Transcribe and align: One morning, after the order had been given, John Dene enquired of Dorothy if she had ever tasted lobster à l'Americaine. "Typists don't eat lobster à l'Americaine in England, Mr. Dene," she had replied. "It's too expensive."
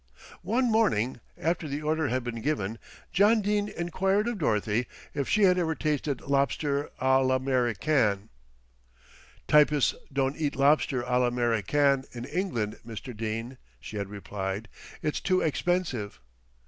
One 0.41 0.71
morning, 0.71 1.19
after 1.37 1.67
the 1.67 1.83
order 1.83 2.07
had 2.07 2.23
been 2.23 2.41
given, 2.41 2.79
John 3.13 3.39
Dene 3.39 3.69
enquired 3.69 4.27
of 4.27 4.39
Dorothy 4.39 4.87
if 5.13 5.29
she 5.29 5.43
had 5.43 5.59
ever 5.59 5.75
tasted 5.75 6.21
lobster 6.21 6.89
à 6.99 7.23
l'Americaine. 7.23 8.29
"Typists 9.47 9.93
don't 10.11 10.37
eat 10.37 10.55
lobster 10.55 11.03
à 11.03 11.19
l'Americaine 11.19 12.05
in 12.13 12.25
England, 12.25 12.79
Mr. 12.83 13.15
Dene," 13.15 13.57
she 13.79 13.97
had 13.97 14.09
replied. 14.09 14.69
"It's 15.03 15.19
too 15.21 15.41
expensive." 15.41 16.19